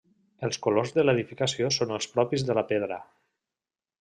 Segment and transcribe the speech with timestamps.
[0.47, 2.99] Els colors de l'edificació són els propis de la pedra.